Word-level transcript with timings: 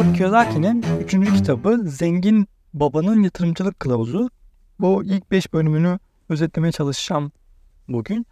Robert 0.00 0.16
Kiyosaki'nin 0.16 0.84
üçüncü 1.04 1.34
kitabı 1.34 1.78
Zengin 1.84 2.48
Babanın 2.74 3.22
Yatırımcılık 3.22 3.80
Kılavuzu. 3.80 4.30
Bu 4.78 5.04
ilk 5.04 5.30
beş 5.30 5.52
bölümünü 5.52 5.98
özetlemeye 6.28 6.72
çalışacağım 6.72 7.32
bugün. 7.88 8.26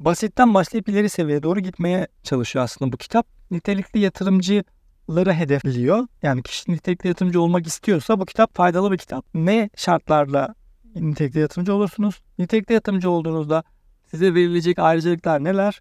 Basitten 0.00 0.54
başlayıp 0.54 0.88
ileri 0.88 1.08
seviyeye 1.08 1.42
doğru 1.42 1.60
gitmeye 1.60 2.08
çalışıyor 2.22 2.64
aslında 2.64 2.92
bu 2.92 2.96
kitap. 2.96 3.26
Nitelikli 3.50 4.00
yatırımcıları 4.00 5.32
hedefliyor. 5.32 6.06
Yani 6.22 6.42
kişi 6.42 6.72
nitelikli 6.72 7.08
yatırımcı 7.08 7.40
olmak 7.40 7.66
istiyorsa 7.66 8.20
bu 8.20 8.24
kitap 8.24 8.54
faydalı 8.54 8.92
bir 8.92 8.98
kitap. 8.98 9.24
Ne 9.34 9.70
şartlarla 9.76 10.54
nitelikli 10.94 11.40
yatırımcı 11.40 11.74
olursunuz? 11.74 12.22
Nitelikli 12.38 12.72
yatırımcı 12.72 13.10
olduğunuzda 13.10 13.64
size 14.10 14.34
verilecek 14.34 14.78
ayrıcalıklar 14.78 15.44
neler? 15.44 15.80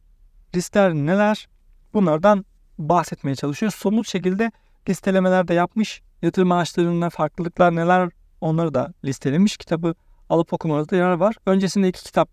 Riskler 0.56 0.94
neler? 0.94 1.48
Bunlardan 1.94 2.46
bahsetmeye 2.78 3.36
çalışıyor. 3.36 3.72
Somut 3.72 4.08
şekilde 4.08 4.52
listelemeler 4.90 5.48
de 5.48 5.54
yapmış. 5.54 6.02
Yatırım 6.22 6.52
araçlarında 6.52 7.10
farklılıklar 7.10 7.76
neler 7.76 8.10
onları 8.42 8.74
da 8.74 8.94
listelemiş. 9.06 9.58
Kitabı 9.58 9.96
alıp 10.30 10.54
okumanızda 10.54 10.96
yarar 10.96 11.14
var. 11.14 11.36
Öncesinde 11.46 11.90
iki 11.90 12.04
kitap 12.04 12.30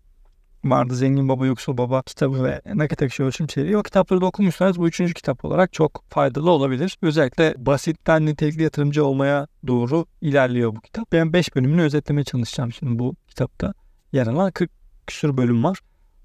vardı. 0.63 0.95
Zengin 0.95 1.29
Baba 1.29 1.45
Yoksul 1.45 1.77
Baba 1.77 2.01
kitabı 2.01 2.43
ve 2.43 2.61
Nakit 2.73 3.01
Akışı 3.01 3.23
Ölçüm 3.23 3.47
Çeyreği. 3.47 3.77
O 3.77 3.83
kitapları 3.83 4.21
da 4.21 4.25
okumuşsanız 4.25 4.79
bu 4.79 4.87
üçüncü 4.87 5.13
kitap 5.13 5.45
olarak 5.45 5.73
çok 5.73 6.03
faydalı 6.09 6.51
olabilir. 6.51 6.97
Özellikle 7.01 7.53
basitten 7.57 8.25
nitelikli 8.25 8.63
yatırımcı 8.63 9.05
olmaya 9.05 9.47
doğru 9.67 10.05
ilerliyor 10.21 10.75
bu 10.75 10.81
kitap. 10.81 11.11
Ben 11.11 11.33
5 11.33 11.55
bölümünü 11.55 11.81
özetlemeye 11.81 12.23
çalışacağım 12.23 12.73
şimdi 12.73 12.99
bu 12.99 13.15
kitapta. 13.27 13.73
Yer 14.11 14.27
alan 14.27 14.51
40 14.51 14.71
küsur 15.07 15.37
bölüm 15.37 15.63
var. 15.63 15.79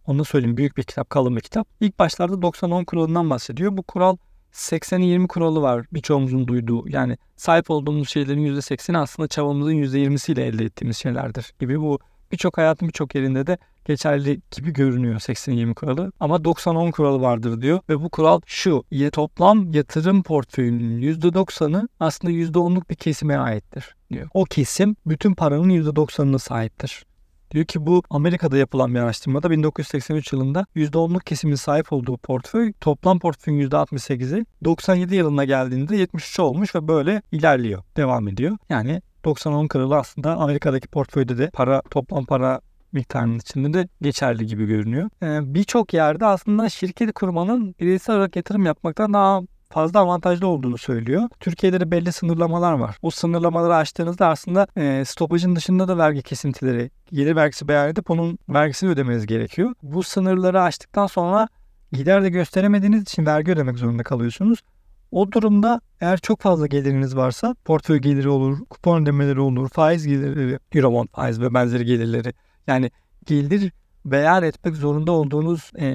Onu 0.07 0.25
söyleyeyim 0.25 0.57
büyük 0.57 0.77
bir 0.77 0.83
kitap, 0.83 1.11
kalın 1.11 1.37
bir 1.37 1.41
kitap. 1.41 1.69
İlk 1.81 1.99
başlarda 1.99 2.35
90-10 2.35 2.85
kuralından 2.85 3.31
bahsediyor. 3.31 3.77
Bu 3.77 3.83
kural 3.83 4.17
80'i 4.53 5.07
20 5.07 5.29
kuralı 5.29 5.63
var 5.63 5.87
birçoğumuzun 5.93 6.47
duyduğu. 6.47 6.89
Yani 6.89 7.19
sahip 7.37 7.71
olduğumuz 7.71 8.09
şeylerin 8.09 8.47
%80'i 8.57 8.99
aslında 8.99 9.29
çabamızın 9.29 9.73
%20'siyle 9.73 10.41
elde 10.41 10.65
ettiğimiz 10.65 10.97
şeylerdir 10.97 11.53
gibi 11.61 11.81
bu 11.81 11.99
birçok 12.33 12.59
hayatın 12.59 12.89
birçok 12.89 13.15
yerinde 13.15 13.47
de 13.47 13.59
geçerli 13.85 14.41
gibi 14.51 14.73
görünüyor 14.73 15.15
80-20 15.15 15.75
kuralı. 15.75 16.13
Ama 16.21 16.37
90-10 16.37 16.91
kuralı 16.91 17.21
vardır 17.21 17.63
diyor 17.63 17.81
ve 17.89 18.03
bu 18.03 18.09
kural 18.09 18.41
şu. 18.47 18.85
Toplam 19.13 19.73
yatırım 19.73 20.23
portföyünün 20.23 21.03
%90'ı 21.03 21.89
aslında 22.01 22.33
%10'luk 22.33 22.91
bir 22.91 22.95
kesime 22.95 23.37
aittir 23.37 23.97
diyor. 24.13 24.29
O 24.35 24.45
kesim 24.45 24.97
bütün 25.07 25.35
paranın 25.35 25.71
%90'ına 25.71 26.39
sahiptir. 26.39 27.07
Diyor 27.51 27.65
ki 27.65 27.87
bu 27.87 28.03
Amerika'da 28.11 28.57
yapılan 28.57 28.95
bir 28.95 29.01
araştırmada 29.01 29.51
1983 29.51 30.33
yılında 30.33 30.67
%10'luk 30.77 31.25
kesimin 31.25 31.55
sahip 31.55 31.93
olduğu 31.93 32.17
portföy 32.17 32.73
toplam 32.73 33.19
portföyün 33.19 33.71
%68'i 33.71 34.47
97 34.65 35.15
yılına 35.15 35.45
geldiğinde 35.45 35.97
73 35.97 36.41
olmuş 36.41 36.75
ve 36.75 36.89
böyle 36.89 37.23
ilerliyor, 37.33 37.83
devam 37.97 38.29
ediyor. 38.29 38.57
Yani 38.69 39.03
90-10 39.25 39.69
kuralı 39.69 39.97
aslında 39.97 40.37
Amerika'daki 40.37 40.89
portföyde 40.89 41.39
de 41.39 41.51
para 41.53 41.83
toplam 41.91 42.25
para 42.27 42.61
miktarının 42.93 43.39
içinde 43.39 43.73
de 43.79 43.89
geçerli 44.03 44.47
gibi 44.47 44.67
görünüyor. 44.67 45.11
Ee, 45.23 45.55
Birçok 45.55 45.95
yerde 45.95 46.27
aslında 46.27 46.69
şirket 46.69 47.13
kurmanın 47.13 47.75
bireysel 47.81 48.17
olarak 48.17 48.37
yatırım 48.37 48.67
yapmaktan 48.67 49.13
daha 49.13 49.41
fazla 49.71 50.01
avantajlı 50.01 50.47
olduğunu 50.47 50.79
söylüyor. 50.79 51.29
Türkiye'de 51.41 51.81
de 51.81 51.91
belli 51.91 52.13
sınırlamalar 52.13 52.73
var. 52.73 52.97
O 53.03 53.11
sınırlamaları 53.11 53.77
aştığınızda 53.77 54.29
aslında 54.29 54.67
e, 54.77 55.05
stopajın 55.05 55.57
dışında 55.57 55.89
da 55.89 55.99
vergi 55.99 56.23
kesintileri, 56.23 56.91
gelir 57.13 57.37
vergisi 57.37 57.69
beyan 57.69 57.89
edip 57.89 58.11
onun 58.11 58.39
vergisini 58.49 58.91
ödemeniz 58.91 59.27
gerekiyor. 59.27 59.75
Bu 59.83 60.03
sınırları 60.03 60.63
aştıktan 60.63 61.07
sonra 61.07 61.49
gider 61.93 62.23
de 62.23 62.31
gösteremediğiniz 62.31 63.03
için 63.03 63.27
vergi 63.27 63.53
ödemek 63.53 63.79
zorunda 63.79 64.03
kalıyorsunuz. 64.03 64.59
O 65.11 65.33
durumda 65.33 65.81
eğer 66.01 66.19
çok 66.19 66.41
fazla 66.41 66.67
geliriniz 66.67 67.17
varsa 67.17 67.55
portföy 67.65 67.99
geliri 67.99 68.29
olur, 68.29 68.59
kupon 68.71 69.03
ödemeleri 69.03 69.41
olur, 69.41 69.69
faiz 69.69 70.07
gelirleri, 70.07 70.59
eurobond 70.75 71.09
faiz 71.13 71.41
ve 71.41 71.55
benzeri 71.55 71.85
gelirleri. 71.85 72.35
Yani 72.67 72.91
gelir 73.27 73.73
beyan 74.05 74.43
etmek 74.43 74.77
zorunda 74.77 75.13
olduğunuz 75.13 75.71
e, 75.75 75.87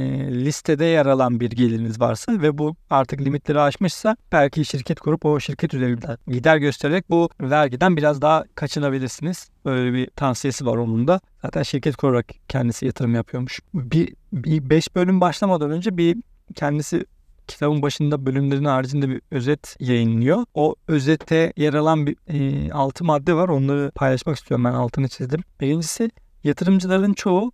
listede 0.45 0.85
yer 0.85 1.05
alan 1.05 1.39
bir 1.39 1.51
geliriniz 1.51 1.99
varsa 1.99 2.41
ve 2.41 2.57
bu 2.57 2.75
artık 2.89 3.21
limitleri 3.21 3.59
aşmışsa 3.59 4.17
belki 4.31 4.65
şirket 4.65 4.99
kurup 4.99 5.25
o 5.25 5.39
şirket 5.39 5.73
üzerinden 5.73 6.17
gider 6.27 6.57
göstererek 6.57 7.09
bu 7.09 7.29
vergiden 7.41 7.97
biraz 7.97 8.21
daha 8.21 8.43
kaçınabilirsiniz. 8.55 9.49
Böyle 9.65 9.93
bir 9.93 10.07
tavsiyesi 10.07 10.65
var 10.65 10.77
onun 10.77 11.07
da. 11.07 11.21
Zaten 11.41 11.63
şirket 11.63 11.95
kurarak 11.95 12.25
kendisi 12.47 12.85
yatırım 12.85 13.15
yapıyormuş. 13.15 13.59
Bir, 13.73 14.13
bir 14.33 14.69
beş 14.69 14.95
bölüm 14.95 15.21
başlamadan 15.21 15.71
önce 15.71 15.97
bir 15.97 16.17
kendisi 16.55 17.05
kitabın 17.47 17.81
başında 17.81 18.25
bölümlerin 18.25 18.65
haricinde 18.65 19.09
bir 19.09 19.21
özet 19.31 19.75
yayınlıyor. 19.79 20.45
O 20.53 20.75
özete 20.87 21.53
yer 21.57 21.73
alan 21.73 22.07
bir 22.07 22.17
e, 22.27 22.71
altı 22.73 23.03
madde 23.03 23.33
var. 23.33 23.49
Onları 23.49 23.91
paylaşmak 23.95 24.37
istiyorum. 24.37 24.65
Ben 24.65 24.73
altını 24.73 25.07
çizdim. 25.07 25.41
Birincisi 25.61 26.11
yatırımcıların 26.43 27.13
çoğu 27.13 27.51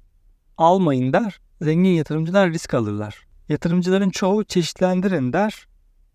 almayın 0.61 1.13
der. 1.13 1.39
Zengin 1.61 1.91
yatırımcılar 1.91 2.49
risk 2.51 2.73
alırlar. 2.73 3.25
Yatırımcıların 3.49 4.09
çoğu 4.09 4.43
çeşitlendirin 4.43 5.33
der. 5.33 5.67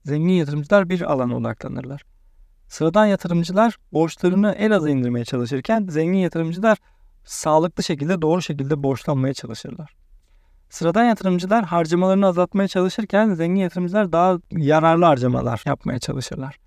Zengin 0.05 0.35
yatırımcılar 0.35 0.89
bir 0.89 1.01
alana 1.13 1.37
odaklanırlar. 1.37 2.03
Sıradan 2.69 3.07
yatırımcılar 3.07 3.77
borçlarını 3.93 4.53
en 4.53 4.71
aza 4.71 4.91
indirmeye 4.91 5.25
çalışırken 5.25 5.87
zengin 5.91 6.19
yatırımcılar 6.19 6.79
sağlıklı 7.25 7.83
şekilde 7.83 8.23
doğru 8.23 8.43
şekilde 8.43 8.83
borçlanmaya 8.83 9.35
çalışırlar. 9.35 9.97
Sıradan 10.71 11.05
yatırımcılar 11.05 11.65
harcamalarını 11.65 12.27
azaltmaya 12.27 12.69
çalışırken 12.69 13.35
zengin 13.35 13.61
yatırımcılar 13.61 14.13
daha 14.13 14.39
yararlı 14.51 15.05
harcamalar 15.05 15.63
yapmaya 15.67 15.99
çalışırlar. 15.99 16.59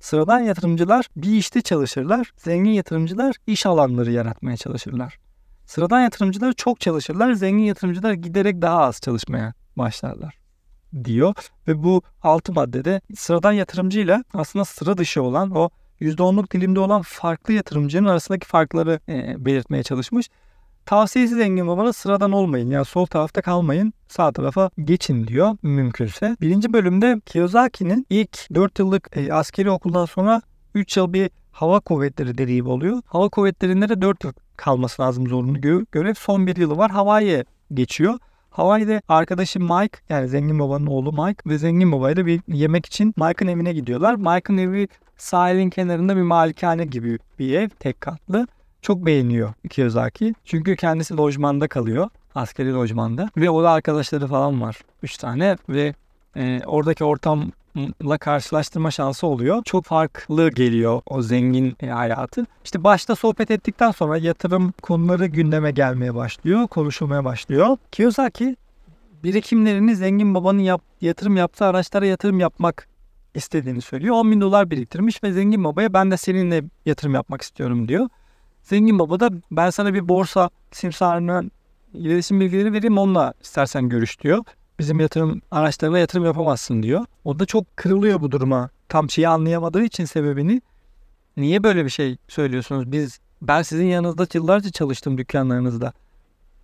Sıradan 0.00 0.40
yatırımcılar 0.40 1.06
bir 1.16 1.32
işte 1.32 1.62
çalışırlar, 1.62 2.32
zengin 2.36 2.70
yatırımcılar 2.70 3.36
iş 3.46 3.66
alanları 3.66 4.12
yaratmaya 4.12 4.56
çalışırlar. 4.56 5.18
Sıradan 5.66 6.00
yatırımcılar 6.00 6.52
çok 6.52 6.80
çalışırlar, 6.80 7.32
zengin 7.32 7.64
yatırımcılar 7.64 8.12
giderek 8.12 8.62
daha 8.62 8.82
az 8.82 9.00
çalışmaya 9.00 9.54
başlarlar 9.76 10.38
diyor. 11.04 11.34
Ve 11.68 11.82
bu 11.82 12.02
altı 12.22 12.52
maddede 12.52 13.00
sıradan 13.16 13.52
yatırımcıyla 13.52 14.24
aslında 14.34 14.64
sıra 14.64 14.98
dışı 14.98 15.22
olan 15.22 15.50
o 15.50 15.70
%10'luk 16.00 16.50
dilimde 16.50 16.80
olan 16.80 17.02
farklı 17.02 17.54
yatırımcının 17.54 18.08
arasındaki 18.08 18.46
farkları 18.46 19.00
e, 19.08 19.44
belirtmeye 19.44 19.82
çalışmış. 19.82 20.28
Tavsiyesi 20.86 21.34
zengin 21.34 21.68
babana 21.68 21.92
sıradan 21.92 22.32
olmayın. 22.32 22.70
Yani 22.70 22.84
sol 22.84 23.06
tarafta 23.06 23.42
kalmayın. 23.42 23.92
Sağ 24.08 24.32
tarafa 24.32 24.70
geçin 24.84 25.26
diyor 25.26 25.56
mümkünse. 25.62 26.36
Birinci 26.40 26.72
bölümde 26.72 27.20
Kiyosaki'nin 27.26 28.06
ilk 28.10 28.54
4 28.54 28.78
yıllık 28.78 29.16
e, 29.16 29.32
askeri 29.32 29.70
okuldan 29.70 30.04
sonra 30.04 30.42
3 30.76 30.96
yıl 30.96 31.12
bir 31.12 31.30
hava 31.52 31.80
kuvvetleri 31.80 32.38
deneyimi 32.38 32.68
oluyor. 32.68 33.02
Hava 33.06 33.28
kuvvetlerinde 33.28 33.88
de 33.88 34.02
4 34.02 34.24
yıl 34.24 34.32
kalması 34.56 35.02
lazım 35.02 35.28
zorunlu 35.28 35.60
görev. 35.92 36.14
Son 36.14 36.46
bir 36.46 36.56
yılı 36.56 36.76
var. 36.76 36.90
Hawaii'ye 36.90 37.44
geçiyor. 37.74 38.18
Hawaii'de 38.50 39.02
arkadaşı 39.08 39.60
Mike 39.60 39.98
yani 40.08 40.28
zengin 40.28 40.58
babanın 40.58 40.86
oğlu 40.86 41.12
Mike 41.12 41.42
ve 41.46 41.58
zengin 41.58 41.92
babayla 41.92 42.26
bir 42.26 42.40
yemek 42.48 42.86
için 42.86 43.14
Mike'ın 43.16 43.48
evine 43.48 43.72
gidiyorlar. 43.72 44.14
Mike'ın 44.14 44.58
evi 44.58 44.88
sahilin 45.16 45.70
kenarında 45.70 46.16
bir 46.16 46.22
malikane 46.22 46.84
gibi 46.84 47.18
bir 47.38 47.54
ev 47.54 47.68
tek 47.68 48.00
katlı. 48.00 48.46
Çok 48.82 49.06
beğeniyor 49.06 49.52
Kiyosaki. 49.70 50.34
Çünkü 50.44 50.76
kendisi 50.76 51.16
lojmanda 51.16 51.68
kalıyor. 51.68 52.08
Askeri 52.34 52.74
lojmanda. 52.74 53.30
Ve 53.36 53.50
o 53.50 53.62
da 53.62 53.70
arkadaşları 53.70 54.26
falan 54.26 54.60
var. 54.60 54.78
Üç 55.02 55.16
tane 55.16 55.56
ve 55.68 55.94
e, 56.36 56.62
oradaki 56.66 57.04
ortamla 57.04 58.18
karşılaştırma 58.18 58.90
şansı 58.90 59.26
oluyor. 59.26 59.62
Çok 59.64 59.84
farklı 59.84 60.50
geliyor 60.50 61.02
o 61.06 61.22
zengin 61.22 61.76
hayatı. 61.90 62.46
İşte 62.64 62.84
başta 62.84 63.16
sohbet 63.16 63.50
ettikten 63.50 63.90
sonra 63.90 64.18
yatırım 64.18 64.72
konuları 64.82 65.26
gündeme 65.26 65.70
gelmeye 65.70 66.14
başlıyor, 66.14 66.66
konuşulmaya 66.66 67.24
başlıyor. 67.24 67.76
Kiyosaki 67.92 68.56
birikimlerini 69.24 69.96
zengin 69.96 70.34
babanın 70.34 70.58
yap, 70.58 70.82
yatırım 71.00 71.36
yaptığı 71.36 71.64
araçlara 71.64 72.06
yatırım 72.06 72.40
yapmak 72.40 72.88
istediğini 73.34 73.80
söylüyor. 73.80 74.14
10 74.14 74.30
bin 74.30 74.40
dolar 74.40 74.70
biriktirmiş 74.70 75.22
ve 75.24 75.32
zengin 75.32 75.64
babaya 75.64 75.92
ben 75.92 76.10
de 76.10 76.16
seninle 76.16 76.64
yatırım 76.86 77.14
yapmak 77.14 77.42
istiyorum 77.42 77.88
diyor. 77.88 78.08
Zengin 78.62 78.98
baba 78.98 79.20
da 79.20 79.30
ben 79.50 79.70
sana 79.70 79.94
bir 79.94 80.08
borsa 80.08 80.50
simsarının 80.72 81.50
iletişim 81.94 82.40
bilgileri 82.40 82.72
vereyim 82.72 82.98
onunla 82.98 83.34
istersen 83.42 83.88
görüş 83.88 84.20
diyor. 84.20 84.44
Bizim 84.78 85.00
yatırım 85.00 85.42
araçlarına 85.50 85.98
yatırım 85.98 86.24
yapamazsın 86.24 86.82
diyor. 86.82 87.04
O 87.24 87.38
da 87.38 87.46
çok 87.46 87.76
kırılıyor 87.76 88.20
bu 88.20 88.32
duruma. 88.32 88.70
Tam 88.88 89.10
şeyi 89.10 89.28
anlayamadığı 89.28 89.82
için 89.82 90.04
sebebini. 90.04 90.62
Niye 91.36 91.62
böyle 91.62 91.84
bir 91.84 91.90
şey 91.90 92.16
söylüyorsunuz? 92.28 92.92
Biz 92.92 93.18
ben 93.42 93.62
sizin 93.62 93.86
yanınızda 93.86 94.26
yıllarca 94.34 94.70
çalıştım 94.70 95.18
dükkanlarınızda. 95.18 95.92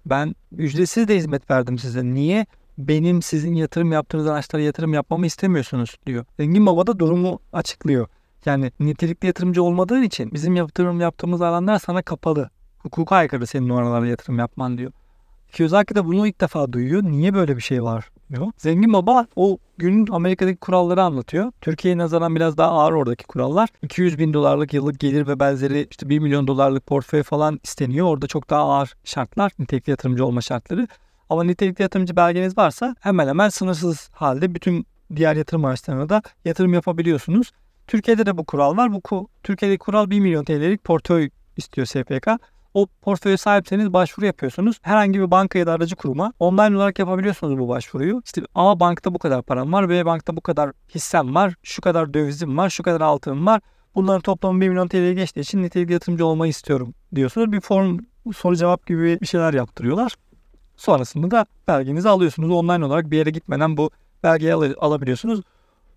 Ben 0.06 0.35
ücretsiz 0.53 1.09
de 1.09 1.17
hizmet 1.17 1.50
verdim 1.50 1.79
size. 1.79 2.05
Niye 2.05 2.47
benim 2.79 3.23
sizin 3.23 3.55
yatırım 3.55 3.93
yaptığınız 3.93 4.26
araçlara 4.26 4.62
yatırım 4.62 4.94
yapmamı 4.94 5.26
istemiyorsunuz 5.26 5.97
diyor. 6.06 6.25
Zengin 6.37 6.67
baba 6.67 6.87
da 6.87 6.99
durumu 6.99 7.41
açıklıyor. 7.53 8.08
Yani 8.44 8.73
nitelikli 8.81 9.26
yatırımcı 9.26 9.62
olmadığın 9.62 10.03
için 10.03 10.32
bizim 10.32 10.56
yatırım 10.56 11.00
yaptığımız 11.00 11.43
alanlar 11.43 11.79
sana 11.79 12.03
kapalı. 12.03 12.50
Hukuka 12.79 13.17
aykırı 13.17 13.47
senin 13.47 13.69
o 13.69 13.76
aralara 13.76 14.06
yatırım 14.06 14.38
yapman 14.38 14.79
diyor. 14.79 14.93
Kiyosaki 15.53 15.95
de 15.95 16.05
bunu 16.05 16.27
ilk 16.27 16.41
defa 16.41 16.73
duyuyor. 16.73 17.03
Niye 17.03 17.35
böyle 17.35 17.57
bir 17.57 17.63
şey 17.63 17.83
var 17.83 18.11
diyor. 18.31 18.47
Zengin 18.57 18.93
baba 18.93 19.27
o 19.37 19.59
günün 19.79 20.07
Amerika'daki 20.11 20.57
kuralları 20.57 21.03
anlatıyor. 21.03 21.53
Türkiye'ye 21.61 21.99
nazaran 21.99 22.37
biraz 22.37 22.57
daha 22.57 22.71
ağır 22.71 22.93
oradaki 22.93 23.27
kurallar. 23.27 23.69
200 23.83 24.19
bin 24.19 24.35
dolarlık 24.35 24.75
yıllık 24.75 25.01
gelir 25.01 25.27
ve 25.27 25.41
benzeri 25.41 25.87
işte 25.91 26.09
1 26.09 26.19
milyon 26.19 26.47
dolarlık 26.47 26.87
portföy 26.87 27.23
falan 27.23 27.61
isteniyor. 27.63 28.07
Orada 28.07 28.27
çok 28.27 28.51
daha 28.51 28.61
ağır 28.61 28.95
şartlar. 29.05 29.53
Nitelikli 29.59 29.91
yatırımcı 29.91 30.27
olma 30.27 30.41
şartları. 30.41 30.89
Ama 31.31 31.45
nitelikli 31.45 31.83
yatırımcı 31.83 32.17
belgeniz 32.17 32.59
varsa 32.59 32.97
hemen 33.01 33.29
hemen 33.29 33.49
sınırsız 33.49 34.11
halde 34.13 34.55
bütün 34.55 34.87
diğer 35.17 35.37
yatırım 35.37 35.65
araçlarına 35.65 36.09
da 36.09 36.23
yatırım 36.45 36.75
yapabiliyorsunuz. 36.75 37.53
Türkiye'de 37.87 38.27
de 38.27 38.39
bu 38.39 38.45
kural 38.45 38.77
var. 38.77 38.93
Bu 38.93 39.29
Türkiye'deki 39.43 39.79
kural 39.79 40.11
1 40.11 40.21
milyon 40.21 40.45
TL'lik 40.45 40.85
portföy 40.85 41.31
istiyor 41.57 41.87
SPK. 41.87 42.29
O 42.75 42.87
portföye 43.03 43.37
sahipseniz 43.37 43.93
başvuru 43.93 44.27
yapıyorsunuz. 44.27 44.79
Herhangi 44.83 45.21
bir 45.21 45.31
banka 45.31 45.59
ya 45.59 45.67
da 45.67 45.73
aracı 45.73 45.97
kuruma 45.97 46.33
online 46.39 46.77
olarak 46.77 46.99
yapabiliyorsunuz 46.99 47.59
bu 47.59 47.69
başvuruyu. 47.69 48.23
İşte 48.25 48.43
A 48.55 48.81
bankta 48.81 49.15
bu 49.15 49.19
kadar 49.19 49.43
param 49.43 49.73
var, 49.73 49.89
B 49.89 50.07
bankta 50.07 50.37
bu 50.37 50.41
kadar 50.41 50.71
hissem 50.95 51.35
var, 51.35 51.55
şu 51.63 51.83
kadar 51.83 52.15
dövizim 52.15 52.59
var, 52.59 52.71
şu 52.71 52.83
kadar 52.83 53.01
altınım 53.01 53.47
var. 53.47 53.61
Bunların 53.95 54.21
toplamı 54.21 54.61
1 54.61 54.69
milyon 54.69 54.89
TL'ye 54.89 55.15
geçtiği 55.15 55.41
için 55.41 55.63
nitelikli 55.63 55.93
yatırımcı 55.93 56.27
olmayı 56.27 56.51
istiyorum 56.51 56.95
diyorsunuz. 57.15 57.53
Bir 57.53 57.61
form 57.61 57.99
soru 58.35 58.57
cevap 58.57 58.87
gibi 58.87 59.19
bir 59.21 59.27
şeyler 59.27 59.55
yaptırıyorlar. 59.55 60.15
Sonrasında 60.77 61.31
da 61.31 61.47
belgenizi 61.69 62.09
alıyorsunuz. 62.09 62.51
Online 62.51 62.85
olarak 62.85 63.11
bir 63.11 63.17
yere 63.17 63.31
gitmeden 63.31 63.77
bu 63.77 63.91
belgeyi 64.23 64.55
al- 64.55 64.75
alabiliyorsunuz. 64.81 65.41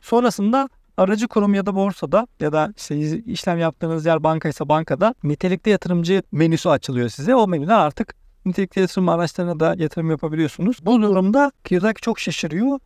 Sonrasında 0.01 0.69
aracı 0.97 1.27
kurum 1.27 1.53
ya 1.53 1.65
da 1.65 1.75
borsada 1.75 2.27
ya 2.39 2.53
da 2.53 2.73
işte 2.77 3.19
işlem 3.19 3.59
yaptığınız 3.59 4.05
yer 4.05 4.23
bankaysa 4.23 4.69
bankada 4.69 5.15
nitelikli 5.23 5.69
yatırımcı 5.69 6.23
menüsü 6.31 6.69
açılıyor 6.69 7.09
size. 7.09 7.35
O 7.35 7.47
menüden 7.47 7.79
artık 7.79 8.15
nitelikli 8.45 8.79
yatırım 8.79 9.09
araçlarına 9.09 9.59
da 9.59 9.75
yatırım 9.77 10.09
yapabiliyorsunuz. 10.09 10.77
Bu 10.85 11.01
durumda 11.01 11.51
Kiyosaki 11.63 12.01
çok 12.01 12.19
şaşırıyor. 12.19 12.79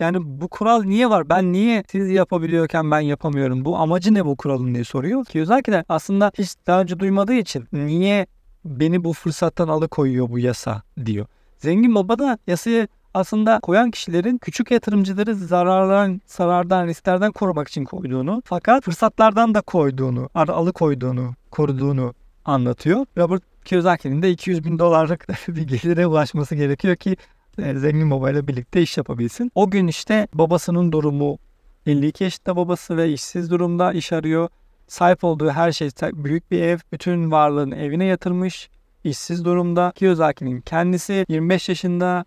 Yani 0.00 0.18
bu 0.20 0.48
kural 0.48 0.82
niye 0.82 1.10
var? 1.10 1.28
Ben 1.28 1.52
niye 1.52 1.84
siz 1.90 2.10
yapabiliyorken 2.10 2.90
ben 2.90 3.00
yapamıyorum? 3.00 3.64
Bu 3.64 3.76
amacı 3.76 4.14
ne 4.14 4.24
bu 4.24 4.36
kuralın 4.36 4.74
diye 4.74 4.84
soruyor. 4.84 5.24
Kiyosaki 5.24 5.72
de 5.72 5.84
aslında 5.88 6.32
hiç 6.38 6.54
daha 6.66 6.80
önce 6.80 6.98
duymadığı 6.98 7.34
için 7.34 7.68
niye 7.72 8.26
beni 8.64 9.04
bu 9.04 9.12
fırsattan 9.12 9.68
alıkoyuyor 9.68 10.30
bu 10.30 10.38
yasa 10.38 10.82
diyor. 11.06 11.26
Zengin 11.58 11.94
baba 11.94 12.18
da 12.18 12.38
yasayı 12.46 12.88
aslında 13.16 13.60
koyan 13.62 13.90
kişilerin 13.90 14.38
küçük 14.38 14.70
yatırımcıları 14.70 15.34
zarardan, 15.34 16.20
zarardan, 16.26 16.86
risklerden 16.86 17.32
korumak 17.32 17.68
için 17.68 17.84
koyduğunu 17.84 18.42
fakat 18.44 18.84
fırsatlardan 18.84 19.54
da 19.54 19.60
koyduğunu, 19.60 20.30
alıkoyduğunu, 20.34 21.34
koruduğunu 21.50 22.14
anlatıyor. 22.44 23.06
Robert 23.18 23.42
Kiyosaki'nin 23.64 24.22
de 24.22 24.30
200 24.30 24.64
bin 24.64 24.78
dolarlık 24.78 25.28
bir 25.48 25.62
gelire 25.62 26.06
ulaşması 26.06 26.54
gerekiyor 26.54 26.96
ki 26.96 27.16
e, 27.58 27.74
zengin 27.74 28.10
babayla 28.10 28.48
birlikte 28.48 28.82
iş 28.82 28.96
yapabilsin. 28.96 29.50
O 29.54 29.70
gün 29.70 29.86
işte 29.86 30.28
babasının 30.34 30.92
durumu 30.92 31.38
52 31.86 32.24
yaşında 32.24 32.56
babası 32.56 32.96
ve 32.96 33.12
işsiz 33.12 33.50
durumda 33.50 33.92
iş 33.92 34.12
arıyor. 34.12 34.48
Sahip 34.88 35.24
olduğu 35.24 35.50
her 35.50 35.72
şey 35.72 35.90
büyük 36.12 36.50
bir 36.50 36.60
ev, 36.60 36.78
bütün 36.92 37.30
varlığını 37.30 37.76
evine 37.76 38.04
yatırmış, 38.04 38.70
işsiz 39.04 39.44
durumda. 39.44 39.92
Kiyosaki'nin 39.94 40.60
kendisi 40.60 41.26
25 41.28 41.68
yaşında 41.68 42.24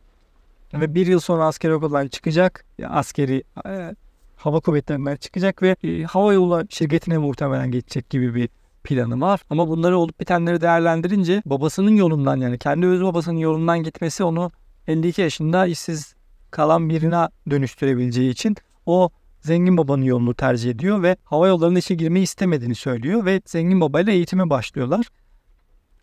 ve 0.74 0.96
bir 0.96 1.08
yıl 1.08 1.20
sonra 1.20 1.46
askeri 1.46 1.74
okuldan 1.74 2.08
çıkacak. 2.08 2.66
Askeri 2.88 3.44
e, 3.66 3.96
hava 4.36 4.60
kuvvetlerinden 4.60 5.16
çıkacak 5.16 5.64
ve 5.64 5.76
e, 5.84 6.04
hava 6.04 6.34
yolu 6.34 6.64
şirketine 6.70 7.18
muhtemelen 7.18 7.72
geçecek 7.72 8.10
gibi 8.10 8.36
bir 8.36 8.50
planı 8.84 9.22
var. 9.22 9.42
Ama 9.50 9.68
bunları 9.68 9.98
olup 9.98 10.20
bitenleri 10.20 10.62
değerlendirince 10.62 11.42
babasının 11.46 11.96
yolundan 11.96 12.38
yani 12.38 12.58
kendi 12.58 12.86
öz 12.86 13.04
babasının 13.04 13.38
yolundan 13.38 13.84
gitmesi 13.84 14.24
onu 14.24 14.52
52 14.88 15.22
yaşında 15.22 15.66
işsiz 15.66 16.16
kalan 16.52 16.90
birine 16.90 17.28
dönüştürebileceği 17.50 18.32
için 18.32 18.56
o 18.86 19.10
zengin 19.42 19.78
babanın 19.78 20.04
yolunu 20.04 20.34
tercih 20.34 20.72
ediyor 20.72 21.04
ve 21.04 21.18
hava 21.24 21.48
yollarının 21.48 21.76
işe 21.76 21.96
girmeyi 21.96 22.24
istemediğini 22.24 22.76
söylüyor 22.76 23.26
ve 23.26 23.42
zengin 23.46 23.82
babayla 23.82 24.14
eğitime 24.14 24.50
başlıyorlar. 24.50 25.06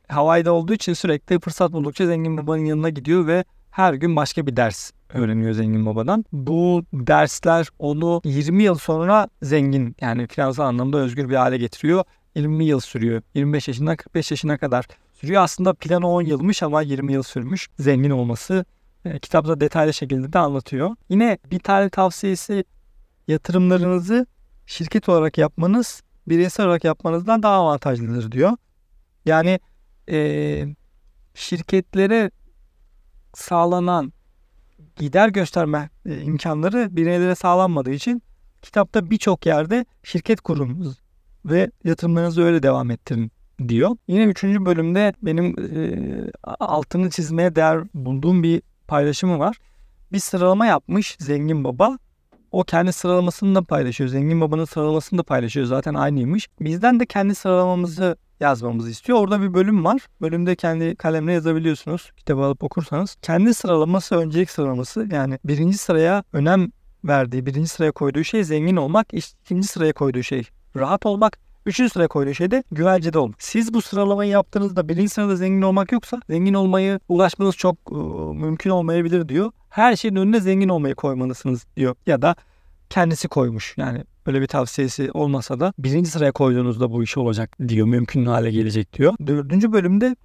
Hawaii'de 0.08 0.50
olduğu 0.50 0.72
için 0.72 0.92
sürekli 0.92 1.40
fırsat 1.40 1.72
buldukça 1.72 2.06
zengin 2.06 2.36
babanın 2.36 2.64
yanına 2.64 2.88
gidiyor 2.88 3.26
ve 3.26 3.44
her 3.76 3.94
gün 3.94 4.16
başka 4.16 4.46
bir 4.46 4.56
ders 4.56 4.90
öğreniyor 5.14 5.52
zengin 5.52 5.86
babadan. 5.86 6.24
Bu 6.32 6.84
dersler 6.92 7.68
onu 7.78 8.20
20 8.24 8.62
yıl 8.62 8.74
sonra 8.74 9.28
zengin 9.42 9.96
yani 10.00 10.26
finansal 10.26 10.64
anlamda 10.64 10.98
özgür 10.98 11.28
bir 11.28 11.34
hale 11.34 11.58
getiriyor. 11.58 12.04
20 12.34 12.64
yıl 12.64 12.80
sürüyor. 12.80 13.22
25 13.34 13.68
yaşından 13.68 13.96
45 13.96 14.30
yaşına 14.30 14.58
kadar 14.58 14.86
sürüyor. 15.12 15.42
Aslında 15.42 15.74
planı 15.74 16.08
10 16.08 16.22
yılmış 16.22 16.62
ama 16.62 16.82
20 16.82 17.12
yıl 17.12 17.22
sürmüş 17.22 17.68
zengin 17.78 18.10
olması. 18.10 18.64
E, 19.04 19.18
kitapta 19.18 19.60
detaylı 19.60 19.94
şekilde 19.94 20.32
de 20.32 20.38
anlatıyor. 20.38 20.96
Yine 21.08 21.38
bir 21.50 21.58
tane 21.58 21.90
tavsiyesi 21.90 22.64
yatırımlarınızı 23.28 24.26
şirket 24.66 25.08
olarak 25.08 25.38
yapmanız 25.38 26.02
bireysel 26.28 26.66
olarak 26.66 26.84
yapmanızdan 26.84 27.42
daha 27.42 27.54
avantajlıdır 27.54 28.32
diyor. 28.32 28.52
Yani 29.26 29.60
e, 30.10 30.18
şirketlere 31.34 32.30
sağlanan 33.36 34.12
gider 34.96 35.28
gösterme 35.28 35.90
e, 36.06 36.20
imkanları 36.20 36.96
bireylere 36.96 37.34
sağlanmadığı 37.34 37.90
için 37.90 38.22
kitapta 38.62 39.10
birçok 39.10 39.46
yerde 39.46 39.86
şirket 40.02 40.40
kurunuz 40.40 40.98
ve 41.44 41.70
yatırımlarınızı 41.84 42.42
öyle 42.42 42.62
devam 42.62 42.90
ettirin 42.90 43.30
diyor. 43.68 43.96
Yine 44.08 44.24
üçüncü 44.24 44.66
bölümde 44.66 45.12
benim 45.22 45.56
e, 45.58 46.30
altını 46.44 47.10
çizmeye 47.10 47.56
değer 47.56 47.78
bulduğum 47.94 48.42
bir 48.42 48.62
paylaşımı 48.88 49.38
var. 49.38 49.56
Bir 50.12 50.18
sıralama 50.18 50.66
yapmış 50.66 51.16
zengin 51.20 51.64
baba. 51.64 51.98
O 52.52 52.64
kendi 52.64 52.92
sıralamasını 52.92 53.54
da 53.54 53.62
paylaşıyor. 53.62 54.10
Zengin 54.10 54.40
babanın 54.40 54.64
sıralamasını 54.64 55.18
da 55.18 55.22
paylaşıyor. 55.22 55.66
Zaten 55.66 55.94
aynıymış. 55.94 56.48
Bizden 56.60 57.00
de 57.00 57.06
kendi 57.06 57.34
sıralamamızı 57.34 58.16
yazmamızı 58.40 58.90
istiyor. 58.90 59.18
Orada 59.18 59.42
bir 59.42 59.54
bölüm 59.54 59.84
var. 59.84 60.06
Bölümde 60.20 60.56
kendi 60.56 60.96
kalemle 60.96 61.32
yazabiliyorsunuz. 61.32 62.12
Kitabı 62.16 62.42
alıp 62.42 62.64
okursanız. 62.64 63.16
Kendi 63.22 63.54
sıralaması 63.54 64.16
öncelik 64.16 64.50
sıralaması 64.50 65.08
yani 65.12 65.38
birinci 65.44 65.78
sıraya 65.78 66.24
önem 66.32 66.70
verdiği, 67.04 67.46
birinci 67.46 67.68
sıraya 67.68 67.92
koyduğu 67.92 68.24
şey 68.24 68.44
zengin 68.44 68.76
olmak, 68.76 69.14
ikinci 69.14 69.68
sıraya 69.68 69.92
koyduğu 69.92 70.22
şey 70.22 70.48
rahat 70.76 71.06
olmak, 71.06 71.38
üçüncü 71.66 71.90
sıraya 71.90 72.08
koyduğu 72.08 72.34
şey 72.34 72.50
de 72.50 72.64
güvencede 72.72 73.18
olmak. 73.18 73.42
Siz 73.42 73.74
bu 73.74 73.82
sıralamayı 73.82 74.30
yaptığınızda 74.30 74.88
birinci 74.88 75.08
sırada 75.08 75.36
zengin 75.36 75.62
olmak 75.62 75.92
yoksa 75.92 76.20
zengin 76.30 76.54
olmayı 76.54 77.00
ulaşmanız 77.08 77.56
çok 77.56 77.76
e, 77.90 77.94
mümkün 78.34 78.70
olmayabilir 78.70 79.28
diyor. 79.28 79.52
Her 79.68 79.96
şeyin 79.96 80.16
önüne 80.16 80.40
zengin 80.40 80.68
olmayı 80.68 80.94
koymalısınız 80.94 81.66
diyor. 81.76 81.94
Ya 82.06 82.22
da 82.22 82.36
kendisi 82.90 83.28
koymuş. 83.28 83.74
Yani 83.76 84.04
böyle 84.26 84.40
bir 84.40 84.46
tavsiyesi 84.46 85.10
olmasa 85.12 85.60
da 85.60 85.72
birinci 85.78 86.10
sıraya 86.10 86.32
koyduğunuzda 86.32 86.92
bu 86.92 87.02
iş 87.02 87.16
olacak 87.16 87.56
diyor. 87.68 87.86
Mümkün 87.86 88.26
hale 88.26 88.50
gelecek 88.50 88.92
diyor. 88.92 89.14
Dördüncü 89.26 89.72
bölümde 89.72 90.16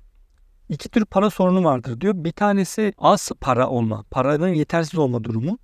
iki 0.70 0.89
tür 0.89 1.06
para 1.06 1.30
sorunu 1.30 1.63
vardır 1.63 2.01
diyor. 2.01 2.13
Bir 2.18 2.32
tanesi 2.32 2.94
az 2.98 3.32
para 3.42 3.70
olma, 3.70 4.04
paranın 4.12 4.48
yetersiz 4.54 5.00
olma 5.00 5.24
durumu. 5.24 5.58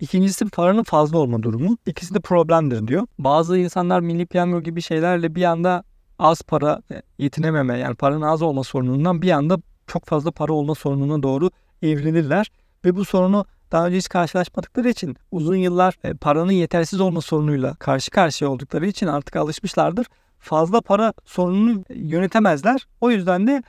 İkincisi 0.00 0.44
paranın 0.44 0.82
fazla 0.82 1.18
olma 1.18 1.42
durumu. 1.42 1.78
İkisi 1.86 2.14
de 2.14 2.20
problemdir 2.20 2.88
diyor. 2.88 3.06
Bazı 3.18 3.58
insanlar 3.58 4.00
milli 4.00 4.26
piyango 4.26 4.60
gibi 4.60 4.82
şeylerle 4.82 5.34
bir 5.34 5.44
anda 5.44 5.84
az 6.18 6.42
para 6.42 6.82
e, 6.90 7.02
yetinememe 7.18 7.78
yani 7.78 7.94
paranın 7.94 8.22
az 8.22 8.42
olma 8.42 8.64
sorunundan 8.64 9.22
bir 9.22 9.30
anda 9.30 9.58
çok 9.86 10.04
fazla 10.04 10.30
para 10.30 10.52
olma 10.52 10.74
sorununa 10.74 11.22
doğru 11.22 11.50
evrilirler. 11.82 12.50
Ve 12.84 12.96
bu 12.96 13.04
sorunu 13.04 13.44
daha 13.72 13.86
önce 13.86 13.96
hiç 13.96 14.08
karşılaşmadıkları 14.08 14.88
için 14.88 15.16
uzun 15.30 15.56
yıllar 15.56 15.98
e, 16.04 16.14
paranın 16.14 16.52
yetersiz 16.52 17.00
olma 17.00 17.20
sorunuyla 17.20 17.74
karşı 17.74 18.10
karşıya 18.10 18.50
oldukları 18.50 18.86
için 18.86 19.06
artık 19.06 19.36
alışmışlardır. 19.36 20.06
Fazla 20.38 20.80
para 20.80 21.12
sorununu 21.24 21.84
yönetemezler. 21.94 22.86
O 23.00 23.10
yüzden 23.10 23.46
de 23.46 23.62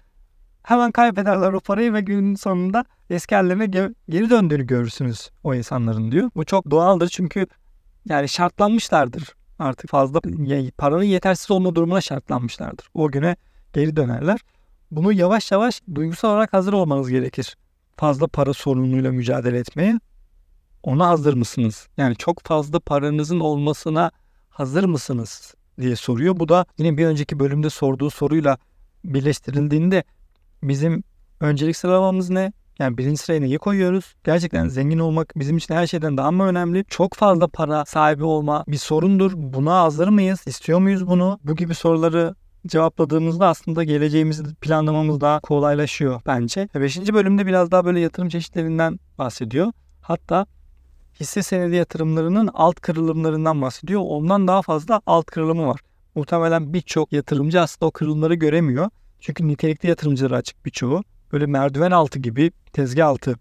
hemen 0.67 0.91
kaybederler 0.91 1.53
o 1.53 1.59
parayı 1.59 1.93
ve 1.93 2.01
günün 2.01 2.36
sonunda 2.36 2.86
eski 3.09 3.36
hallerine 3.36 3.65
geri 4.09 4.29
döndüğünü 4.29 4.67
görürsünüz 4.67 5.29
o 5.43 5.55
insanların 5.55 6.12
diyor. 6.12 6.31
Bu 6.36 6.45
çok 6.45 6.71
doğaldır 6.71 7.07
çünkü 7.07 7.47
yani 8.09 8.29
şartlanmışlardır 8.29 9.36
artık 9.59 9.89
fazla 9.89 10.19
paranın 10.77 11.03
yetersiz 11.03 11.51
olma 11.51 11.75
durumuna 11.75 12.01
şartlanmışlardır. 12.01 12.88
O 12.93 13.12
güne 13.12 13.36
geri 13.74 13.95
dönerler. 13.95 14.39
Bunu 14.91 15.13
yavaş 15.13 15.51
yavaş 15.51 15.81
duygusal 15.95 16.29
olarak 16.29 16.53
hazır 16.53 16.74
olmanız 16.74 17.09
gerekir 17.09 17.57
fazla 17.97 18.27
para 18.27 18.53
sorunuyla 18.53 19.12
mücadele 19.12 19.57
etmeye 19.57 20.00
ona 20.83 21.07
hazır 21.07 21.33
mısınız? 21.33 21.88
Yani 21.97 22.15
çok 22.15 22.45
fazla 22.45 22.79
paranızın 22.79 23.39
olmasına 23.39 24.12
hazır 24.50 24.83
mısınız 24.83 25.55
diye 25.79 25.95
soruyor. 25.95 26.39
Bu 26.39 26.50
da 26.50 26.65
yine 26.77 26.97
bir 26.97 27.05
önceki 27.05 27.39
bölümde 27.39 27.69
sorduğu 27.69 28.09
soruyla 28.09 28.57
birleştirildiğinde 29.03 30.03
bizim 30.63 31.03
öncelik 31.39 31.77
sıralamamız 31.77 32.29
ne? 32.29 32.53
Yani 32.79 32.97
birinci 32.97 33.17
sıraya 33.17 33.39
neyi 33.41 33.57
koyuyoruz? 33.57 34.15
Gerçekten 34.23 34.67
zengin 34.67 34.99
olmak 34.99 35.33
bizim 35.35 35.57
için 35.57 35.73
her 35.73 35.87
şeyden 35.87 36.17
daha 36.17 36.31
mı 36.31 36.43
önemli? 36.43 36.85
Çok 36.89 37.13
fazla 37.13 37.47
para 37.47 37.85
sahibi 37.85 38.23
olma 38.23 38.63
bir 38.67 38.77
sorundur. 38.77 39.31
Buna 39.35 39.81
hazır 39.81 40.07
mıyız? 40.07 40.43
İstiyor 40.45 40.79
muyuz 40.79 41.07
bunu? 41.07 41.39
Bu 41.43 41.55
gibi 41.55 41.75
soruları 41.75 42.35
cevapladığımızda 42.67 43.47
aslında 43.47 43.83
geleceğimizi 43.83 44.55
planlamamız 44.55 45.21
daha 45.21 45.39
kolaylaşıyor 45.39 46.21
bence. 46.25 46.69
Beşinci 46.75 47.13
bölümde 47.13 47.45
biraz 47.45 47.71
daha 47.71 47.85
böyle 47.85 47.99
yatırım 47.99 48.29
çeşitlerinden 48.29 48.99
bahsediyor. 49.17 49.71
Hatta 50.01 50.45
hisse 51.19 51.43
senedi 51.43 51.75
yatırımlarının 51.75 52.49
alt 52.53 52.79
kırılımlarından 52.81 53.61
bahsediyor. 53.61 54.01
Ondan 54.05 54.47
daha 54.47 54.61
fazla 54.61 55.01
alt 55.05 55.25
kırılımı 55.25 55.67
var. 55.67 55.79
Muhtemelen 56.15 56.73
birçok 56.73 57.13
yatırımcı 57.13 57.61
aslında 57.61 57.85
o 57.85 57.91
kırılımları 57.91 58.33
göremiyor. 58.33 58.89
Çünkü 59.19 59.47
nitelikli 59.47 59.89
yatırımcıları 59.89 60.36
açık 60.36 60.65
birçoğu. 60.65 61.03
Böyle 61.31 61.45
merdiven 61.45 61.91
altı 61.91 62.19
gibi 62.19 62.51
tezgah 62.74 63.07
altı 63.07 63.36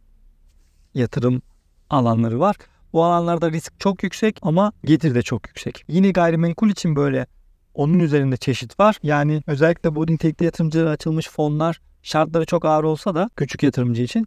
yatırım 0.95 1.43
alanları 1.91 2.41
var. 2.41 2.57
Bu 2.93 3.05
alanlarda 3.05 3.51
risk 3.51 3.81
çok 3.81 4.03
yüksek 4.03 4.39
ama 4.43 4.73
getir 4.85 5.15
de 5.15 5.23
çok 5.23 5.49
yüksek. 5.49 5.85
Yine 5.89 6.11
gayrimenkul 6.11 6.71
için 6.71 6.97
böyle 6.97 7.27
onun 7.75 7.99
üzerinde 7.99 8.37
çeşit 8.37 8.81
var. 8.81 8.97
Yani 9.03 9.43
özellikle 9.47 9.95
bu 9.95 10.07
nitelikli 10.07 10.45
yatırımcılara 10.45 10.91
açılmış 10.91 11.29
fonlar 11.29 11.81
şartları 12.03 12.47
çok 12.47 12.65
ağır 12.65 12.85
olsa 12.85 13.15
da 13.15 13.31
küçük 13.37 13.63
yatırımcı 13.63 14.03
için 14.03 14.27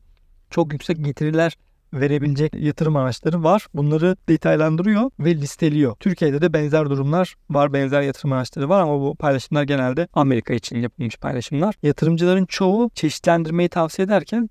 çok 0.50 0.74
yüksek 0.74 1.06
getiriler 1.06 1.58
verebilecek 1.94 2.54
yatırım 2.54 2.96
araçları 2.96 3.44
var. 3.44 3.68
Bunları 3.74 4.16
detaylandırıyor 4.30 5.12
ve 5.20 5.36
listeliyor. 5.36 5.96
Türkiye'de 5.96 6.42
de 6.42 6.54
benzer 6.54 6.90
durumlar 6.90 7.36
var, 7.50 7.74
benzer 7.74 8.02
yatırım 8.02 8.34
araçları 8.34 8.70
var 8.70 8.82
ama 8.82 9.02
bu 9.02 9.16
paylaşımlar 9.16 9.64
genelde 9.64 10.08
Amerika 10.14 10.54
için 10.54 10.82
yapılmış 10.82 11.18
paylaşımlar. 11.18 11.76
Yatırımcıların 11.84 12.46
çoğu 12.46 12.90
çeşitlendirmeyi 12.96 13.70
tavsiye 13.70 14.06
ederken 14.06 14.50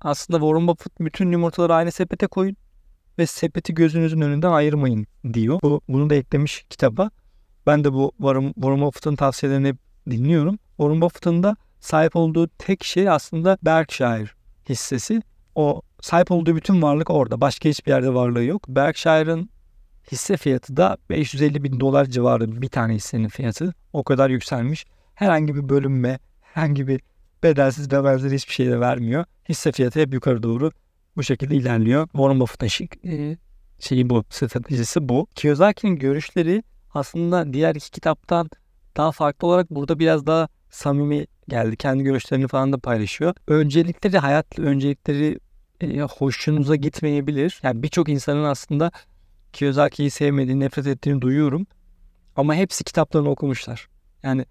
aslında 0.00 0.38
Warren 0.38 0.68
Buffett 0.68 1.00
bütün 1.00 1.32
yumurtaları 1.32 1.74
aynı 1.74 1.92
sepete 1.92 2.26
koyun 2.26 2.56
ve 3.18 3.26
sepeti 3.26 3.74
gözünüzün 3.74 4.20
önünden 4.20 4.52
ayırmayın 4.52 5.06
diyor. 5.32 5.58
Bu, 5.62 5.80
bunu 5.88 6.10
da 6.10 6.14
eklemiş 6.14 6.64
kitaba. 6.70 7.10
Ben 7.66 7.84
de 7.84 7.92
bu 7.92 8.12
Warren, 8.16 8.52
Warren 8.52 8.80
Buffett'ın 8.80 9.16
tavsiyelerini 9.16 9.74
dinliyorum. 10.10 10.58
Warren 10.76 11.00
Buffett'ın 11.00 11.42
da 11.42 11.56
sahip 11.80 12.16
olduğu 12.16 12.48
tek 12.48 12.84
şey 12.84 13.08
aslında 13.08 13.58
Berkshire 13.62 14.28
hissesi. 14.68 15.22
O 15.54 15.82
sahip 16.00 16.30
olduğu 16.30 16.56
bütün 16.56 16.82
varlık 16.82 17.10
orada. 17.10 17.40
Başka 17.40 17.68
hiçbir 17.68 17.90
yerde 17.90 18.14
varlığı 18.14 18.44
yok. 18.44 18.68
Berkshire'ın 18.68 19.50
hisse 20.12 20.36
fiyatı 20.36 20.76
da 20.76 20.96
550 21.10 21.64
bin 21.64 21.80
dolar 21.80 22.04
civarı 22.04 22.62
bir 22.62 22.68
tane 22.68 22.94
hissenin 22.94 23.28
fiyatı. 23.28 23.74
O 23.92 24.04
kadar 24.04 24.30
yükselmiş. 24.30 24.86
Herhangi 25.14 25.54
bir 25.54 25.68
bölünme, 25.68 26.18
herhangi 26.40 26.88
bir 26.88 27.00
bedelsiz 27.42 27.92
ve 27.92 28.04
benzeri 28.04 28.34
hiçbir 28.34 28.52
şey 28.52 28.66
de 28.66 28.80
vermiyor. 28.80 29.24
Hisse 29.48 29.72
fiyatı 29.72 30.00
hep 30.00 30.14
yukarı 30.14 30.42
doğru 30.42 30.70
bu 31.16 31.22
şekilde 31.22 31.56
ilerliyor. 31.56 32.06
Warren 32.06 32.40
Buffett'ın 32.40 32.88
e, 33.10 33.36
şeyi 33.78 34.10
bu, 34.10 34.24
stratejisi 34.30 35.08
bu. 35.08 35.26
Kiyosaki'nin 35.34 35.96
görüşleri 35.96 36.62
aslında 36.94 37.52
diğer 37.52 37.74
iki 37.74 37.90
kitaptan 37.90 38.50
daha 38.96 39.12
farklı 39.12 39.48
olarak 39.48 39.70
burada 39.70 39.98
biraz 39.98 40.26
daha 40.26 40.48
samimi 40.70 41.26
geldi. 41.48 41.76
Kendi 41.76 42.02
görüşlerini 42.04 42.48
falan 42.48 42.72
da 42.72 42.78
paylaşıyor. 42.78 43.34
Öncelikleri, 43.46 44.18
hayat 44.18 44.58
öncelikleri 44.58 45.38
e, 45.80 46.00
hoşunuza 46.00 46.76
gitmeyebilir. 46.76 47.60
Yani 47.62 47.82
birçok 47.82 48.08
insanın 48.08 48.44
aslında 48.44 48.90
Kiyosaki'yi 49.52 50.10
sevmediğini, 50.10 50.60
nefret 50.60 50.86
ettiğini 50.86 51.20
duyuyorum. 51.20 51.66
Ama 52.36 52.54
hepsi 52.54 52.84
kitaplarını 52.84 53.30
okumuşlar. 53.30 53.88
Yani 54.22 54.44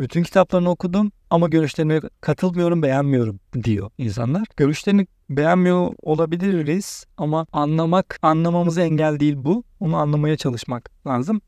bütün 0.00 0.22
kitaplarını 0.22 0.70
okudum 0.70 1.12
ama 1.30 1.48
görüşlerine 1.48 2.00
katılmıyorum, 2.20 2.82
beğenmiyorum 2.82 3.40
diyor 3.64 3.90
insanlar. 3.98 4.46
Görüşlerini 4.56 5.06
beğenmiyor 5.30 5.92
olabiliriz 6.02 7.04
ama 7.16 7.46
anlamak, 7.52 8.18
anlamamıza 8.22 8.82
engel 8.82 9.20
değil 9.20 9.34
bu. 9.36 9.64
Onu 9.80 9.96
anlamaya 9.96 10.36
çalışmak 10.36 11.06
lazım. 11.06 11.40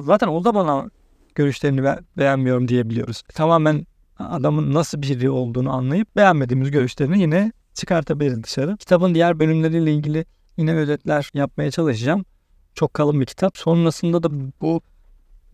Zaten 0.00 0.28
o 0.28 0.44
da 0.44 0.54
bana 0.54 0.90
görüşlerini 1.34 1.82
be- 1.82 1.98
beğenmiyorum 2.16 2.68
diyebiliyoruz. 2.68 3.22
Tamamen 3.22 3.86
adamın 4.18 4.74
nasıl 4.74 5.02
biri 5.02 5.30
olduğunu 5.30 5.72
anlayıp 5.72 6.16
beğenmediğimiz 6.16 6.70
görüşlerini 6.70 7.20
yine 7.20 7.52
çıkartabiliriz 7.78 8.44
dışarı. 8.44 8.76
Kitabın 8.76 9.14
diğer 9.14 9.38
bölümleriyle 9.38 9.92
ilgili 9.92 10.24
yine 10.56 10.74
özetler 10.74 11.30
yapmaya 11.34 11.70
çalışacağım. 11.70 12.24
Çok 12.74 12.94
kalın 12.94 13.20
bir 13.20 13.26
kitap. 13.26 13.58
Sonrasında 13.58 14.22
da 14.22 14.28
bu 14.60 14.80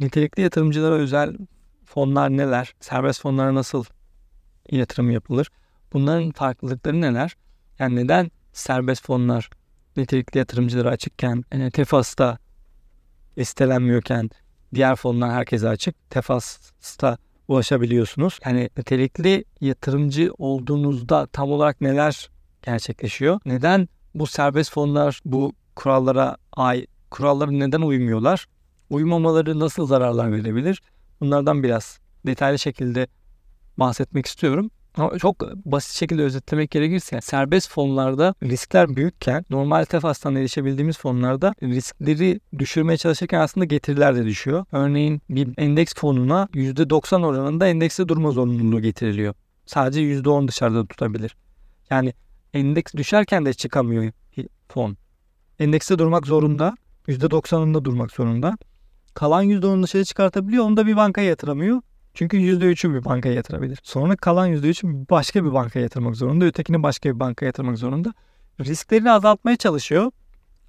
nitelikli 0.00 0.42
yatırımcılara 0.42 0.94
özel 0.94 1.36
fonlar 1.84 2.30
neler? 2.30 2.74
Serbest 2.80 3.20
fonlara 3.20 3.54
nasıl 3.54 3.84
yatırım 4.70 5.10
yapılır? 5.10 5.50
Bunların 5.92 6.30
farklılıkları 6.30 7.00
neler? 7.00 7.36
Yani 7.78 7.96
neden 7.96 8.30
serbest 8.52 9.06
fonlar 9.06 9.50
nitelikli 9.96 10.38
yatırımcılara 10.38 10.88
açıkken 10.90 11.44
yani 11.52 11.70
Tefas'ta 11.70 12.38
listelenmiyorken 13.38 14.30
diğer 14.74 14.96
fonlar 14.96 15.30
herkese 15.32 15.68
açık. 15.68 16.10
Tefas'ta 16.10 17.18
ulaşabiliyorsunuz. 17.48 18.38
Yani 18.46 18.70
nitelikli 18.78 19.44
yatırımcı 19.60 20.32
olduğunuzda 20.38 21.26
tam 21.26 21.50
olarak 21.52 21.80
neler 21.80 22.30
gerçekleşiyor? 22.62 23.40
Neden 23.46 23.88
bu 24.14 24.26
serbest 24.26 24.72
fonlar 24.72 25.20
bu 25.24 25.52
kurallara 25.76 26.36
ay 26.52 26.86
kurallara 27.10 27.50
neden 27.50 27.80
uymuyorlar? 27.80 28.46
Uymamaları 28.90 29.58
nasıl 29.60 29.86
zararlar 29.86 30.32
verebilir? 30.32 30.82
Bunlardan 31.20 31.62
biraz 31.62 31.98
detaylı 32.26 32.58
şekilde 32.58 33.06
bahsetmek 33.76 34.26
istiyorum. 34.26 34.70
Ama 34.96 35.18
çok 35.18 35.40
basit 35.64 35.96
şekilde 35.96 36.22
özetlemek 36.22 36.70
gerekirse 36.70 37.20
serbest 37.20 37.70
fonlarda 37.70 38.34
riskler 38.42 38.96
büyükken 38.96 39.44
normal 39.50 39.84
tefastan 39.84 40.36
erişebildiğimiz 40.36 40.98
fonlarda 40.98 41.54
riskleri 41.62 42.40
düşürmeye 42.58 42.96
çalışırken 42.96 43.40
aslında 43.40 43.64
getiriler 43.64 44.16
de 44.16 44.24
düşüyor. 44.24 44.64
Örneğin 44.72 45.22
bir 45.30 45.48
endeks 45.58 45.94
fonuna 45.94 46.48
%90 46.54 47.26
oranında 47.26 47.66
endekste 47.66 48.08
durma 48.08 48.30
zorunluluğu 48.30 48.80
getiriliyor. 48.80 49.34
Sadece 49.66 50.00
%10 50.00 50.48
dışarıda 50.48 50.86
tutabilir. 50.86 51.36
Yani 51.90 52.14
endeks 52.54 52.94
düşerken 52.94 53.46
de 53.46 53.52
çıkamıyor 53.52 54.12
fon. 54.68 54.96
Endekste 55.58 55.98
durmak 55.98 56.26
zorunda. 56.26 56.74
%90'ında 57.08 57.84
durmak 57.84 58.12
zorunda. 58.12 58.56
Kalan 59.14 59.44
%10'unu 59.44 59.82
dışarı 59.82 60.04
çıkartabiliyor. 60.04 60.64
Onu 60.64 60.76
da 60.76 60.86
bir 60.86 60.96
bankaya 60.96 61.28
yatıramıyor. 61.28 61.80
Çünkü 62.14 62.36
%3'ü 62.36 62.94
bir 62.94 63.04
bankaya 63.04 63.34
yatırabilir. 63.34 63.78
Sonra 63.82 64.16
kalan 64.16 64.48
%3'ü 64.48 65.08
başka 65.10 65.44
bir 65.44 65.52
bankaya 65.52 65.82
yatırmak 65.82 66.16
zorunda. 66.16 66.44
Ötekini 66.44 66.82
başka 66.82 67.14
bir 67.14 67.20
bankaya 67.20 67.46
yatırmak 67.46 67.78
zorunda. 67.78 68.14
Risklerini 68.60 69.10
azaltmaya 69.10 69.56
çalışıyor 69.56 70.10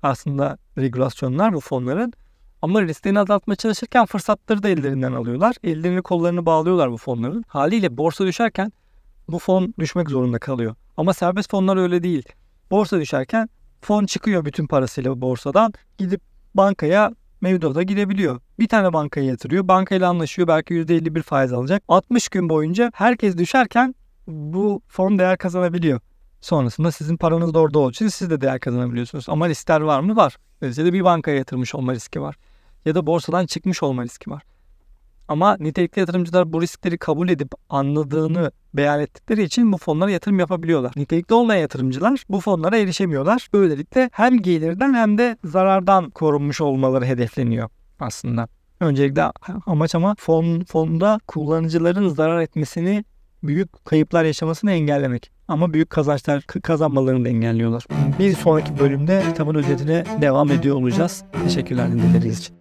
aslında 0.03 0.57
regülasyonlar 0.77 1.53
bu 1.53 1.59
fonların. 1.59 2.13
Ama 2.61 2.81
risklerini 2.81 3.19
azaltmaya 3.19 3.55
çalışırken 3.55 4.05
fırsatları 4.05 4.63
da 4.63 4.69
ellerinden 4.69 5.13
alıyorlar. 5.13 5.55
Ellerini 5.63 6.01
kollarını 6.01 6.45
bağlıyorlar 6.45 6.91
bu 6.91 6.97
fonların. 6.97 7.43
Haliyle 7.47 7.97
borsa 7.97 8.25
düşerken 8.25 8.71
bu 9.27 9.39
fon 9.39 9.73
düşmek 9.79 10.09
zorunda 10.09 10.39
kalıyor. 10.39 10.75
Ama 10.97 11.13
serbest 11.13 11.51
fonlar 11.51 11.77
öyle 11.77 12.03
değil. 12.03 12.23
Borsa 12.71 12.99
düşerken 12.99 13.49
fon 13.81 14.05
çıkıyor 14.05 14.45
bütün 14.45 14.67
parasıyla 14.67 15.21
borsadan. 15.21 15.73
Gidip 15.97 16.21
bankaya 16.55 17.11
mevduata 17.45 17.83
girebiliyor. 17.83 18.39
Bir 18.59 18.67
tane 18.67 18.93
bankaya 18.93 19.25
yatırıyor. 19.25 19.67
Bankayla 19.67 20.09
anlaşıyor. 20.09 20.47
Belki 20.47 20.73
%51 20.73 21.21
faiz 21.21 21.53
alacak. 21.53 21.83
60 21.87 22.29
gün 22.29 22.49
boyunca 22.49 22.91
herkes 22.95 23.37
düşerken 23.37 23.95
bu 24.27 24.81
fon 24.87 25.19
değer 25.19 25.37
kazanabiliyor. 25.37 25.99
Sonrasında 26.41 26.91
sizin 26.91 27.17
paranız 27.17 27.53
da 27.53 27.59
orada 27.59 27.79
olduğu 27.79 27.91
için 27.91 28.07
siz 28.07 28.29
de 28.29 28.41
değer 28.41 28.59
kazanabiliyorsunuz. 28.59 29.29
Ama 29.29 29.49
riskler 29.49 29.81
var 29.81 29.99
mı? 29.99 30.15
Var. 30.15 30.37
Neticede 30.61 30.93
bir 30.93 31.03
bankaya 31.03 31.37
yatırmış 31.37 31.75
olma 31.75 31.93
riski 31.93 32.21
var. 32.21 32.35
Ya 32.85 32.95
da 32.95 33.07
borsadan 33.07 33.45
çıkmış 33.45 33.83
olma 33.83 34.03
riski 34.03 34.29
var. 34.29 34.43
Ama 35.27 35.57
nitelikli 35.59 35.99
yatırımcılar 35.99 36.53
bu 36.53 36.61
riskleri 36.61 36.97
kabul 36.97 37.29
edip 37.29 37.51
anladığını 37.69 38.51
beyan 38.73 38.99
ettikleri 38.99 39.43
için 39.43 39.71
bu 39.73 39.77
fonlara 39.77 40.11
yatırım 40.11 40.39
yapabiliyorlar. 40.39 40.93
Nitelikli 40.95 41.33
olmayan 41.33 41.61
yatırımcılar 41.61 42.23
bu 42.29 42.39
fonlara 42.39 42.77
erişemiyorlar. 42.77 43.47
Böylelikle 43.53 44.09
hem 44.13 44.41
gelirden 44.41 44.93
hem 44.93 45.17
de 45.17 45.37
zarardan 45.43 46.09
korunmuş 46.09 46.61
olmaları 46.61 47.05
hedefleniyor 47.05 47.69
aslında. 47.99 48.47
Öncelikle 48.79 49.23
amaç 49.65 49.95
ama 49.95 50.15
fon 50.17 50.63
fonda 50.63 51.19
kullanıcıların 51.27 52.07
zarar 52.07 52.41
etmesini 52.41 53.05
büyük 53.43 53.85
kayıplar 53.85 54.23
yaşamasını 54.23 54.71
engellemek. 54.71 55.31
Ama 55.47 55.73
büyük 55.73 55.89
kazançlar 55.89 56.41
kazanmalarını 56.41 57.25
da 57.25 57.29
engelliyorlar. 57.29 57.85
Bir 58.19 58.33
sonraki 58.33 58.79
bölümde 58.79 59.23
kitabın 59.27 59.55
özetine 59.55 60.05
devam 60.21 60.51
ediyor 60.51 60.75
olacağız. 60.75 61.23
Teşekkürler 61.43 61.91
dinlediğiniz 61.91 62.39
için. 62.39 62.55